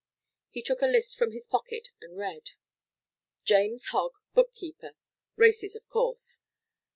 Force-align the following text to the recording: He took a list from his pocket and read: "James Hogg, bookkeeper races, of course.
He 0.49 0.63
took 0.63 0.81
a 0.81 0.87
list 0.87 1.15
from 1.15 1.31
his 1.31 1.45
pocket 1.45 1.89
and 2.01 2.17
read: 2.17 2.53
"James 3.43 3.89
Hogg, 3.91 4.13
bookkeeper 4.33 4.95
races, 5.37 5.75
of 5.75 5.87
course. 5.89 6.41